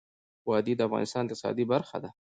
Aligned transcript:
وادي 0.47 0.73
د 0.77 0.81
افغانستان 0.87 1.23
د 1.25 1.29
اقتصاد 1.31 1.57
برخه 1.73 1.97
ده. 2.03 2.09